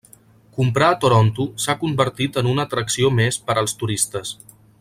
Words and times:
Comprar 0.59 0.87
a 0.93 0.97
Toronto 1.03 1.45
s'ha 1.65 1.77
convertit 1.83 2.41
en 2.43 2.51
una 2.55 2.67
atracció 2.69 3.15
més 3.23 3.41
per 3.51 3.61
als 3.63 3.81
turistes. 3.83 4.37